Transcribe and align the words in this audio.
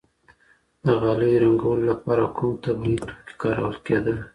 د 0.83 0.85
غالیو 1.01 1.41
رنګولو 1.43 1.83
لپاره 1.91 2.23
کوم 2.35 2.51
طبیعي 2.65 2.97
توکي 3.05 3.33
کارول 3.41 3.75
کيدل؟ 3.85 4.17